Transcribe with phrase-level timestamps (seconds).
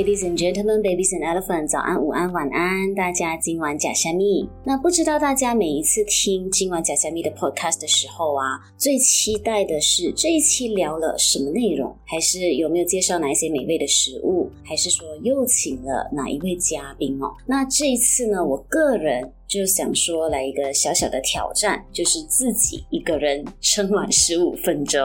[0.00, 4.48] Ladies and gentlemen, babies and elephants，早安、午安、晚安，大家今晚假虾米。
[4.64, 17.34] 那不知道大家每一次听今晚假虾米的 podcast 的时候啊，最期待的是这一期聊了什么内容，还是有没有介绍哪一些美味的食物，还是说又请了哪一位嘉宾哦？
[17.44, 19.30] 那这一次呢，我个人。
[19.50, 25.02] 就想说来一个小小的挑战，就是自己一个人撑完十五分钟。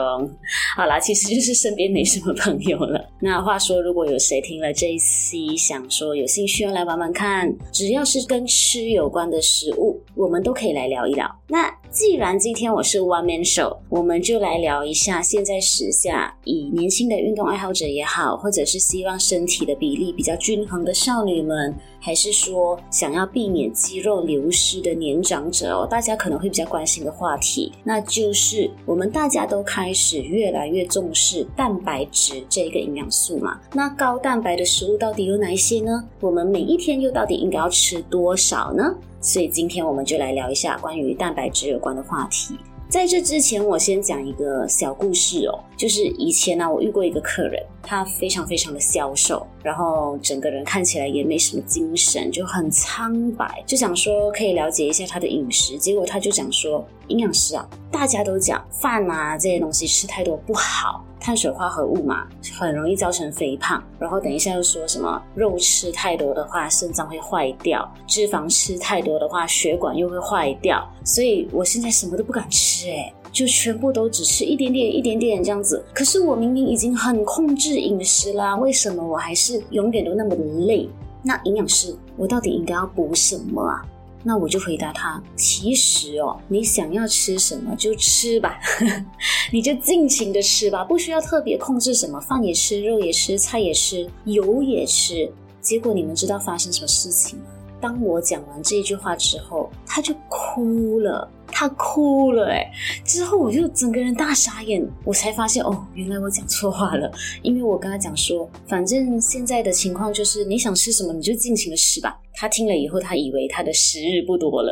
[0.76, 3.04] 好啦，其实就是身边没什么朋友了。
[3.20, 11.28] 那话说，如果有谁听了这一期，想说有兴趣要来玩玩看，只要是跟吃有关的食物，我们都可以来聊一聊。
[11.48, 21.74] 那既然今天我是 One Man Show，我们就来聊一下现在时下以年轻的运动爱好者也好，或者是希望身体的比例比较均衡的少女们。
[21.98, 33.58] 还是说想要避免肌肉流流失的年长者哦，大家可能会比较关心的话题，那就是我们大家都开始越来越重视蛋白质这个营养素嘛。
[33.72, 36.04] 那高蛋白的食物到底有哪一些呢？
[36.20, 38.94] 我们每一天又到底应该要吃多少呢？
[39.20, 42.54] 所以今天我们就来聊一下关于蛋白质有关的话题。
[42.88, 61.04] 在这之前，我先讲一个小故事哦，就是以前呢、我遇过一个客人，他非常非常的消瘦，然后整个人看起来也没什么精神，就很苍白，就想说可以了解一下他的饮食，结果他就讲说，营养师啊，大家都讲饭啊这些东西吃太多不好。
[61.26, 62.24] 碳水化合物嘛，
[62.56, 63.82] 很容易造成肥胖。
[63.98, 70.88] 然后等一下又说什么肉吃太多的话，肾脏会坏掉；脂肪吃太多的话，血管又会坏掉。
[71.04, 75.84] 所以我现在什么都不敢吃，诶，就全部都只吃一点点、一点点这样子。
[75.92, 80.88] 可是我明明已经很控制饮食啦，为什么我还是永远都那么的累？
[81.24, 83.84] 那营养师，我到底应该要补什么啊？
[84.28, 88.58] 那我就回答他，其实哦，你想要吃什么就吃吧，
[89.52, 95.32] 你就尽情的吃吧，不需要特别控制什么，饭也吃，肉也吃，菜也吃，油也吃。
[95.60, 97.44] 结果你们知道发生什么事情吗？
[97.80, 101.30] 当我讲完这句话之后，他就哭了。
[101.58, 102.70] 他哭了哎，
[103.02, 107.10] 之后我就整个人大傻眼，我才发现哦，原来我讲错话了。
[107.40, 112.14] 因为我跟他讲说，反正现在的情况就是你想吃什么你就尽情的吃吧。
[112.34, 114.70] 他听了以后，他以为他的时日不多了，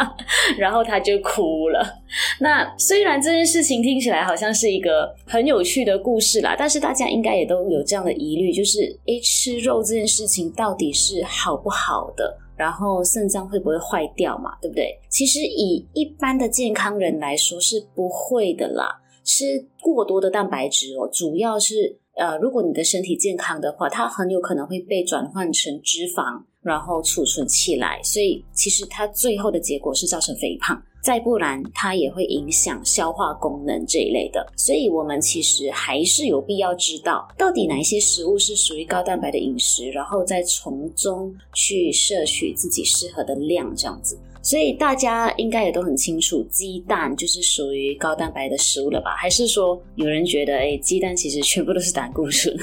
[0.58, 1.82] 然后他就哭了。
[2.38, 12.36] 那虽然这件事情听起来好像是一个很有趣的故事啦，但是大家应该也都有这样的疑虑，就是诶，吃肉这件事情到底是好不好的？
[12.58, 14.58] 然后肾脏会不会坏掉嘛？
[14.60, 14.98] 对不对？
[15.08, 19.00] 其实以一般的健康人来说是不会的啦。
[19.24, 28.00] 吃过多的蛋白质哦，主要是呃，如果你的身体健康的话，它很有可能会被转换成脂肪，然后储存起来。
[28.02, 30.82] 所以其实它最后的结果是造成肥胖。
[31.02, 44.18] 再不然，它也会影响消化功能这一类的，所以我们其实还是有必要知道，到底哪一些食物是属于高蛋白的饮食，然后再从中去摄取自己适合的量，这样子。
[44.40, 49.14] 所以大家应该也都很清楚，鸡蛋就是属于高蛋白的食物了吧？
[49.16, 52.56] 还是说有人觉得，诶，鸡蛋其实全部都是胆固醇？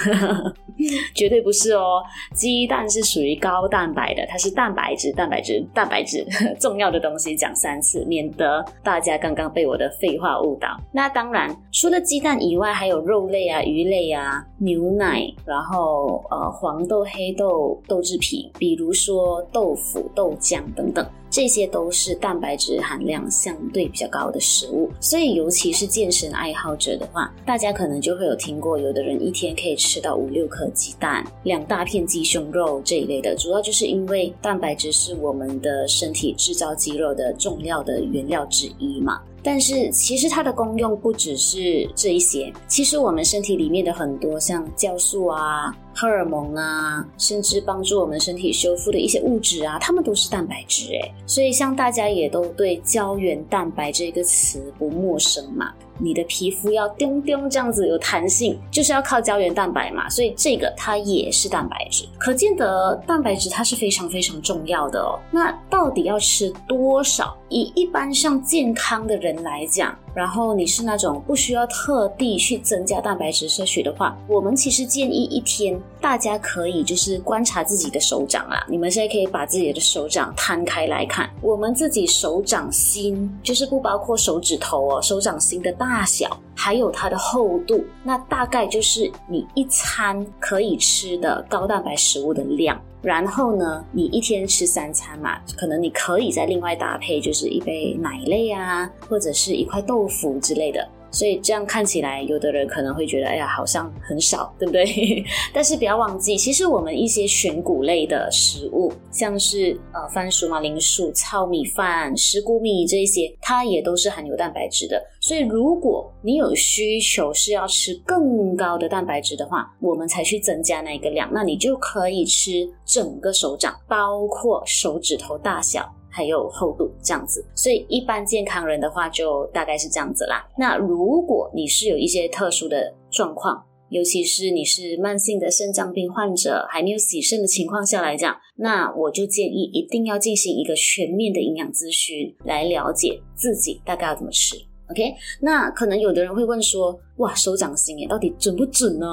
[1.15, 2.01] 绝对不是哦，
[2.33, 6.25] 鸡蛋是属于高蛋白的，它是蛋白质、蛋白质、蛋白质，
[6.59, 10.77] 重要的东西讲三次，免得大家刚刚被我的废话误导。
[10.91, 21.05] 那当然，除了鸡蛋以外，还有肉类啊、鱼类啊、牛奶，然后呃黄豆、黑豆、豆制品，比如说豆腐、豆浆等等。
[21.27, 39.21] 这些都是蛋白质含量相对比较高的食物，所以尤其是健身爱好者的话，大家可能就会有听过，有的人一天可以吃到五六颗鸡蛋、两大片鸡胸肉这一类的，主要就是因为蛋白质是我们的身体制造肌肉的重要的原料之一嘛。
[39.45, 51.13] 但是其实它的功用不只是这一些，其实我们身体里面的很多像酵素啊、荷尔蒙啊，甚至帮助我们身体修复的一些物质啊，它们都是蛋白质诶。
[51.27, 55.71] 所以像大家也都对胶原蛋白这个词不陌生嘛。
[55.97, 62.03] 你的皮肤要叮叮这样子有弹性，就是要靠胶原蛋白嘛，所以这个它也是蛋白质。
[62.17, 65.17] 可见得蛋白质它是非常非常重要的哦。
[65.31, 67.37] 那到底要吃多少？
[67.47, 86.03] 以一般上健康的人来讲，然后你是那种不需要特地去增加蛋白质摄取的话，我们其实建议一天大家可以就是观察自己的手掌啊，你们现在可以把自己的手掌摊开来看，我们自己手掌心就是不包括手指头哦，手掌心的大。
[86.05, 92.79] 小还有它的厚度，那大概就是你一餐可以吃的高蛋白食物的量。
[93.01, 100.87] 然后呢，你一天吃三餐嘛，可能你可以再另外搭配，就是一杯奶类啊，或者是一块豆腐之类的。
[101.11, 104.85] 所以这样看起来，有的人可能会觉得，哎呀，好像很少，对不对？
[105.53, 115.01] 但是不要忘记，其实我们一些选谷类的食物，像是呃番薯、马铃薯、糙米饭、石谷米这些，它也都是含有蛋白质的。
[115.21, 125.89] 所以如果你有需求是要吃更高的蛋白质的话，我们才去增加那个量，那你就可以吃整个手掌，包括手指头大小。
[126.15, 130.47] 还有厚度这样子，所以一般健康人的话就大概是这样子啦。
[130.57, 144.55] 那如果你是有一些特殊的状况，尤其是你是慢性的肾脏病患者，还没有洗肾的情况下来讲，那我就建议一定要进行一个全面的营养咨询，来了解自己大概要怎么吃。
[144.91, 149.07] OK，那可能有的人会问说，哇，手掌心耶，到底准不准呢？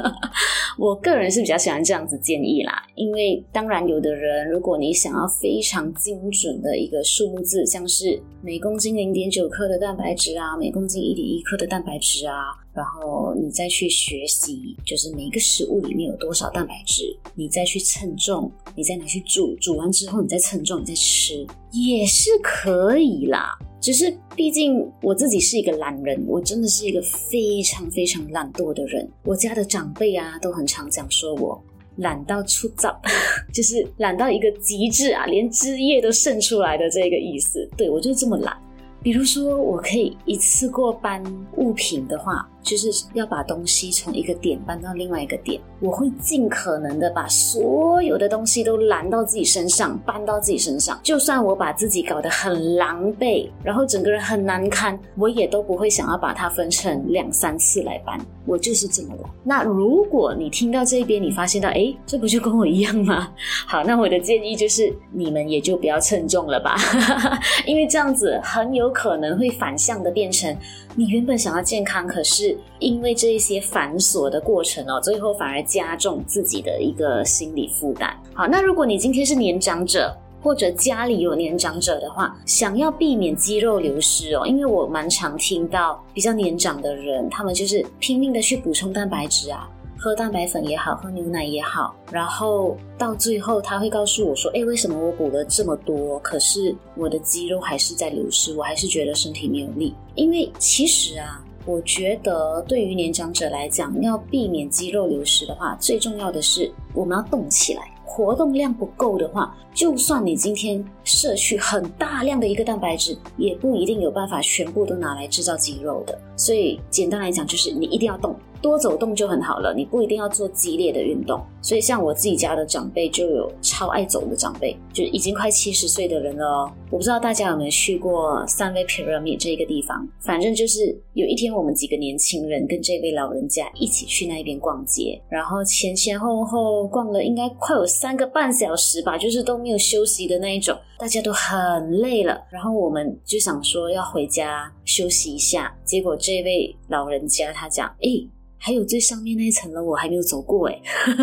[0.78, 17.04] 我个人是比较喜欢这样子建议啦，因为当然有的人，如果你想要非常精准的一个数目字，像是每公斤零点九克的蛋白质啊，每公斤一点一克的蛋白质啊，然后你再去学习，就是每一个食物里面有多少蛋白质，
[17.34, 23.58] 你再去称重，你再拿去煮，煮完之后你再称重，你再吃，也是可以啦。
[23.80, 29.08] 只是，毕竟我自己是一个懒人，我真的是一个非常非常懒惰的人。
[29.24, 31.60] 我家的长辈啊，都很常讲说我
[31.96, 33.00] 懒到出糟，
[33.52, 37.68] 就是懒到一个极致啊，连汁液都渗出来的这个意思。
[37.76, 38.56] 对，我就这么懒。
[39.02, 41.22] 比如说，我可以一次过搬
[41.56, 42.46] 物品的话。
[42.62, 51.00] 就是要把东西从一个点搬到另外一个点，我会尽可能的把所有的东西都拦到自己身上，搬到自己身上。
[51.02, 58.18] 就算我把自己搞得很狼狈，然后整个人很难堪，我也都不会想要把它分成两三次来搬。
[58.46, 59.30] 我就是这么懒。
[59.44, 63.32] 那如果你听到这边，你发现到，诶，这不就跟我一样吗？
[63.66, 66.76] 好，那我的建议就是，你们也就不要称重了吧，
[67.64, 70.54] 因为这样子很有可能会反向的变成，
[70.94, 72.49] 你原本想要健康，可是。
[72.78, 78.14] 因为这一些繁琐的过程哦，最后反而加重自己的一个心理负担。
[78.34, 89.68] 好，那如果你今天是年长者，或者家里有年长者的话，想要避免肌肉流失哦，因为我蛮常听到比较年长的人，他们就是拼命的去补充蛋白质啊，
[89.98, 101.44] 喝蛋白粉也好，喝牛奶也好，然后到最后他会告诉我说：“诶，为什么我补了这么多，可是我的肌肉还是在流失，我还是觉得身体没有力？”因为其实啊。
[101.66, 107.82] 我觉得对于年长者来讲，要避免肌肉流失的话，最重要的是我们要动起来。
[108.04, 116.18] 活动量不够的话，就算你今天摄取很大量的一个蛋白质，也不一定有办法全部都拿来制造肌肉的。
[116.36, 118.34] 所以简单来讲，就是你一定要动。
[118.60, 121.40] 多走动就很好了，你不一定要做激烈的运动。
[121.62, 126.72] 所以像我自己家的长辈就有超爱走的长辈，就已经快七十岁的人了哦。
[126.90, 142.42] 我不知道大家有没有去过三位 Pyramid 这一个地方，反正就是有一天我们几个年轻人跟这位老人家一起去那边逛街，然后前前后后逛了应该快有三个半小时吧，就是都没有休息的那一种，大家都很累了。
[142.50, 148.26] 然后我们就想说要回家休息一下，结果这位老人家他讲，诶
[148.60, 150.78] 还有最上面那一层楼我还没有走过哎，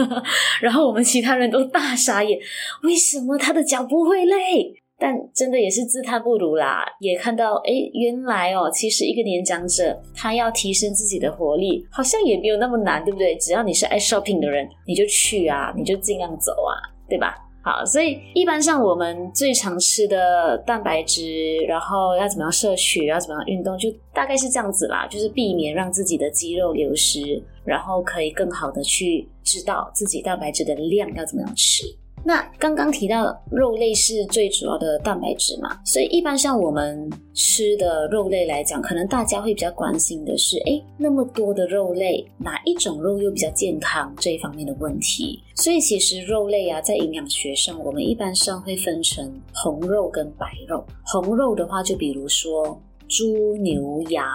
[0.59, 2.37] 然后我们其他人都大傻眼，
[2.83, 4.73] 为什么他的脚不会累？
[4.99, 13.35] 但真的也是自叹不如啦，也看到哎，原来哦，其实一个年长者他要提升自己的活力，好像也没有那么难，对不对？
[13.35, 16.73] 只要你是爱 shopping 的人，你就去啊，你就尽量走啊，
[17.07, 17.35] 对吧？
[17.67, 31.83] 好，所以一般像我们最常吃的蛋白质，然后要怎么样摄取，要怎么样运动，就大概是这样子啦，就是避免让自己的肌肉流失，然后可以更好的去知道自己蛋白质的量要怎么样吃。
[32.27, 45.41] 那刚刚提到肉类是最主要的蛋白质嘛，所以一般像我们吃的肉类来讲，可能大家会比较关心的是，诶，那么多的肉类，哪一种肉又比较健康这一方面的问题。
[45.55, 50.83] 所以其实肉类啊，在营养学上，我们一般上会分成红肉跟白肉。
[51.05, 54.27] 红肉的话，就比如说猪、牛、羊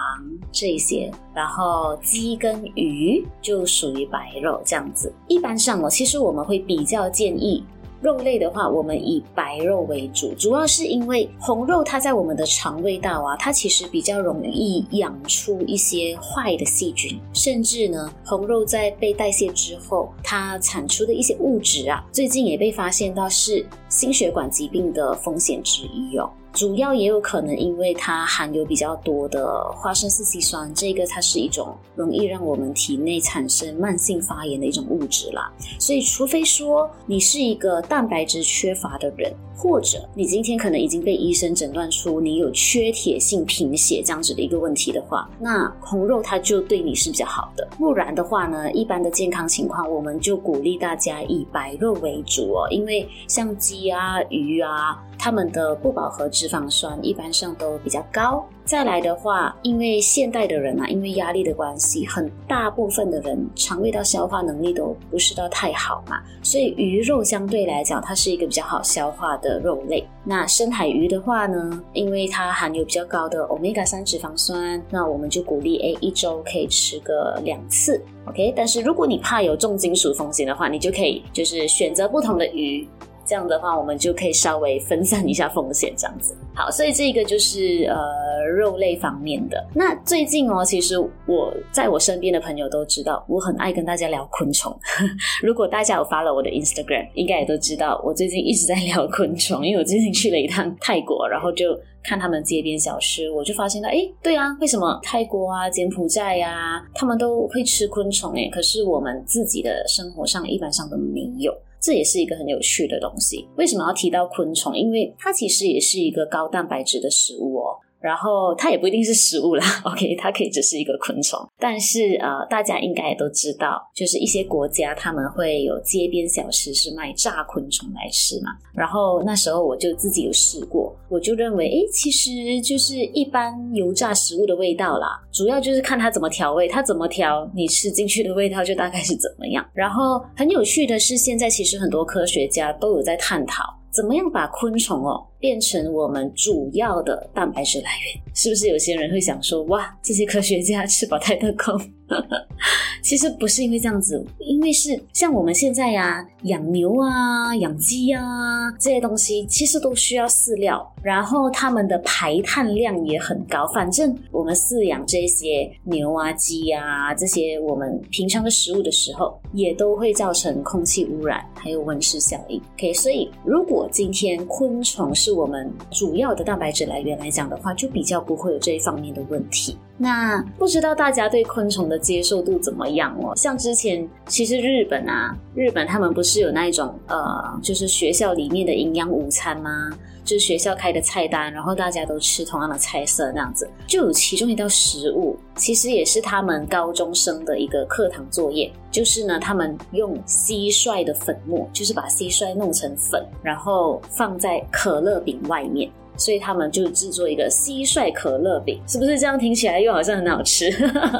[0.51, 5.13] 这些，然后鸡跟鱼就属于白肉这样子。
[5.27, 7.63] 一般上哦，其实我们会比较建议。
[8.03, 26.29] 肉类的话，我们以白肉为主，主要是因为红肉它在我们的肠胃道啊，它其实比较容易养出一些坏的细菌，甚至呢，红肉在被代谢之后，它产出的一些物质啊，最近也被发现到是心血管疾病的风险之一哦。
[26.53, 35.51] 主要也有可能因为它含有比较多的花生四烯酸，这个它是一种容易让我们体内产生慢性发炎的一种物质啦。
[35.79, 47.67] 所以，除非说你是一个蛋白质缺乏的人，或者你今天可能已经被医生诊断出你有缺铁性贫血这样子的一个问题的话，那红肉它就对你是比较好的。
[47.79, 55.03] 不然的话呢，一般的健康情况，我们就鼓励大家以白肉为主哦，因为像鸡啊、鱼啊。
[55.15, 58.45] 它们的不饱和脂脂肪酸一般上都比较高。
[58.65, 70.05] 再来的话，因为现代的人啊，因为压力的关系，很大部分的人肠胃道消化能力都不是到太好嘛，所以鱼肉相对来讲，它是一个比较好消化的肉类。
[70.25, 78.53] 那深海鱼的话呢，因为它含有比较高的 Omega 三脂肪酸，那我们就鼓励诶，一周可以吃个两次，OK。
[78.55, 82.85] 但是如果你怕有重金属风险的话，你就可以就是选择不同的鱼。
[83.25, 86.35] 这样的话，我们就可以稍微分散一下风险，这样子。
[86.53, 89.65] 好，所以这个就是呃肉类方面的。
[89.73, 94.77] 那最近哦，其实我在我身边的朋友都知道，我很爱跟大家聊昆虫。
[95.41, 108.33] 如果大家有发了我的 Instagram，应该也都知道，我最近一直在聊昆虫，因为我最近去了一趟泰国，然后就看他们街边小吃，我就发现到，哎，对啊，为什么泰国啊、柬埔寨呀、啊，他们都会吃昆虫？
[108.35, 111.51] 哎，可是我们自己的生活上一般上都没有。
[111.83, 113.45] 这也是一个很有趣的东西。
[113.57, 114.73] 为什么要提到昆虫？
[114.73, 117.75] 因为它其实也是一个高蛋白质的食物哦。
[117.99, 121.39] 然后它也不一定是食物啦， OK，它可以只是一个昆虫。
[121.57, 128.51] 但是呃，大家应该也都知道，就是一些国家他们会有街边小吃是卖炸昆虫来吃嘛。
[128.73, 130.82] 然后那时候我就自己有试过，
[131.13, 139.63] 我就认为，诶，其实就是一般油炸食物的味道啦，主要就是看它怎么调味，它怎么调，你吃进去的味道就大概是怎么样。
[139.73, 143.63] 然后很有趣的是，现在其实很多科学家都有在探讨。
[143.91, 148.23] 怎么样把昆虫哦变成我们主要的蛋白质来源？
[148.33, 151.77] 是不是有些人会想说，哇，这些科学家吃饱太得空？
[153.03, 163.67] 其实不是因为这样子，因为是像我们现在呀、养牛啊、养鸡啊这些东西，其实都需要饲料，然后它们的排碳量也很高。
[163.73, 172.61] 反正我们饲养这些牛啊、鸡啊这些我们平常的食物的时候，也都会造成空气污染，还有温室效应。
[172.77, 179.77] OK，所以如果今天昆虫是我们主要的蛋白质来源来讲的话，就比较不会有这一方面的问题。
[179.97, 183.35] 那不知道大家对昆虫的接受度怎么样哦？
[183.35, 189.89] 像之前其实日本啊，日本他们不是有那一种呃，就是学校里面的营养午餐吗？
[190.23, 205.91] 就是学校开的菜单，然后大家都吃同样的菜色那样子，就有其中一道食物，其实也是他们高中生的一个课堂作业，就是呢，他们用蟋蟀的粉末，就是把蟋蟀弄成粉，然后放在可乐饼外面。
[206.17, 210.71] 所以他们就制作一个蟋蟀可乐饼，是不是这样听起来又好像很好吃？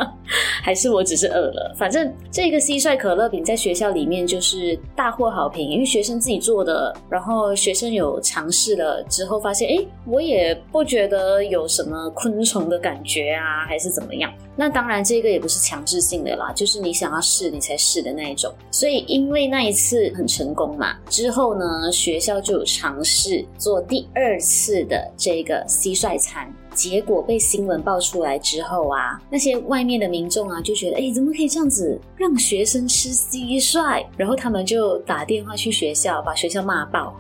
[0.64, 1.74] 还是我只是饿了？
[1.78, 14.32] 反正这个蟋蟀可乐饼在学校里面就是大获好评，因为学生自己做的，然后学生有尝试了之后发现，诶，我也不觉得有什么昆虫的感觉啊，还是怎么样？
[14.56, 18.54] 那当然这个也不是强制性的啦，就是你想要试你才试的那一种。
[18.72, 34.06] 所以因为那一次很成功嘛，之后呢，学校就有尝试做第二次的这个蟋蟀餐，结果被新闻爆出来之后啊，那些外面的民众啊就觉得，诶，怎么可以这样子让学生吃蟋蟀？
[34.18, 37.16] 然后他们就打电话去学校，把学校骂爆。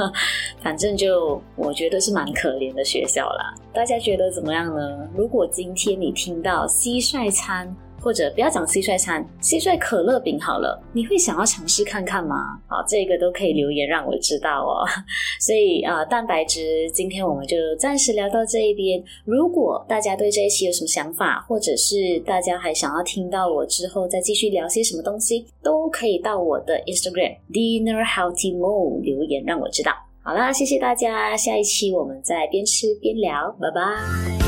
[0.62, 3.54] 反正就我觉得是蛮可怜的学校啦。
[3.72, 5.08] 大家觉得怎么样呢？
[5.16, 12.36] 如果今天你听到蟋蟀餐，或者不要讲蟋蟀餐，蟋蟀可乐饼好了，你会想要尝试看看吗？
[12.68, 14.84] 好，这个都可以留言让我知道哦。
[15.40, 19.02] 所以啊、蛋白质，今天我们就暂时聊到这一边。
[19.24, 29.92] 如果大家对这一期有什么想法，或者是大家还想要听到我之后再继续聊些什么东西，都可以到我的 Instagram Dinner Healthy Mo 留言让我知道。
[30.22, 34.43] 好啦，谢谢大家，下一期我们再边吃边聊，拜拜。